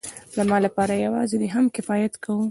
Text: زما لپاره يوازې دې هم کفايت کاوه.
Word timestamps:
زما 0.37 0.57
لپاره 0.65 0.93
يوازې 1.05 1.35
دې 1.41 1.47
هم 1.55 1.65
کفايت 1.75 2.13
کاوه. 2.23 2.39